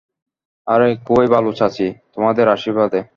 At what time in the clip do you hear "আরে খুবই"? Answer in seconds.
0.67-1.27